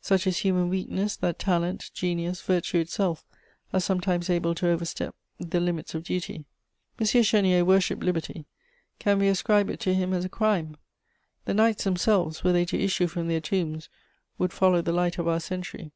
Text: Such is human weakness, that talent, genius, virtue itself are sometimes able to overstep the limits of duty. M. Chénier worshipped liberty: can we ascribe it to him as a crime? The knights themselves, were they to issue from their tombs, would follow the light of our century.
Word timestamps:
Such 0.00 0.26
is 0.26 0.38
human 0.38 0.70
weakness, 0.70 1.14
that 1.18 1.38
talent, 1.38 1.92
genius, 1.94 2.42
virtue 2.42 2.78
itself 2.78 3.24
are 3.72 3.78
sometimes 3.78 4.28
able 4.28 4.52
to 4.56 4.68
overstep 4.68 5.14
the 5.38 5.60
limits 5.60 5.94
of 5.94 6.02
duty. 6.02 6.46
M. 6.98 7.04
Chénier 7.06 7.64
worshipped 7.64 8.02
liberty: 8.02 8.46
can 8.98 9.20
we 9.20 9.28
ascribe 9.28 9.70
it 9.70 9.78
to 9.78 9.94
him 9.94 10.12
as 10.12 10.24
a 10.24 10.28
crime? 10.28 10.76
The 11.44 11.54
knights 11.54 11.84
themselves, 11.84 12.42
were 12.42 12.52
they 12.52 12.64
to 12.64 12.82
issue 12.82 13.06
from 13.06 13.28
their 13.28 13.40
tombs, 13.40 13.88
would 14.36 14.52
follow 14.52 14.82
the 14.82 14.90
light 14.90 15.16
of 15.16 15.28
our 15.28 15.38
century. 15.38 15.92